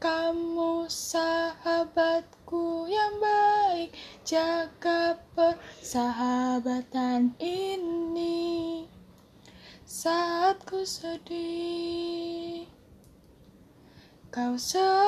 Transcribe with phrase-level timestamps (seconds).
[0.00, 3.90] kamu sahabatku yang baik
[4.22, 8.86] jaga persahabatan ini.
[9.82, 12.70] Saat ku sedih
[14.30, 15.02] kau selalu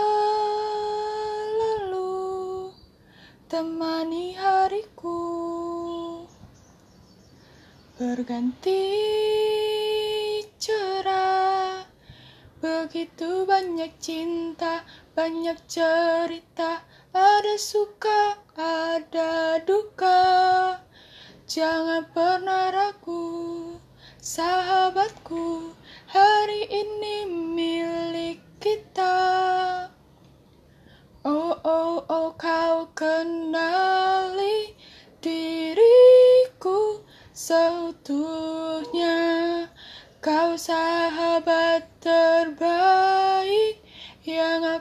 [3.46, 5.22] temani hariku.
[7.94, 8.82] Berganti
[10.58, 11.86] cerah
[12.58, 14.82] begitu banyak cinta
[15.16, 16.84] banyak cerita
[17.16, 20.76] ada suka ada duka.
[21.48, 23.80] Jangan pernah ragu
[24.20, 25.72] sahabatku
[26.12, 29.16] hari ini milik kita.
[31.24, 34.76] Oh oh oh kau kenali
[35.24, 37.00] diriku
[37.32, 39.16] seutuhnya.
[40.20, 43.05] Kau sahabat terbaik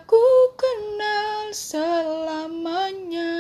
[0.06, 3.34] aku kenal selamanya.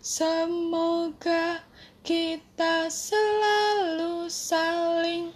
[0.00, 1.60] Semoga
[2.00, 5.28] kita selalu saling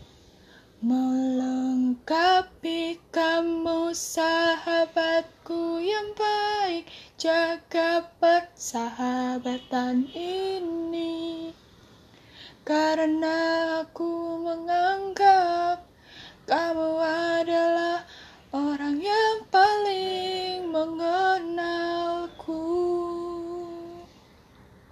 [0.81, 6.89] melengkapi kamu sahabatku yang baik.
[7.21, 11.53] Jaga persahabatan ini.
[12.65, 13.37] Karena
[13.85, 15.38] aku menganggap
[20.79, 21.18] mga